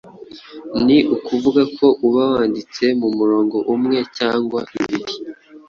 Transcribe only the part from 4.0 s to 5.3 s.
cyangwa ibiri.